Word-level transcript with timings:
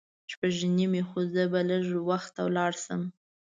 شپږ 0.31 0.55
نیمې 0.77 1.01
خو 1.09 1.19
زه 1.33 1.43
به 1.51 1.61
لږ 1.69 1.85
وخته 2.09 2.41
لاړ 2.55 2.71
شم. 2.85 3.01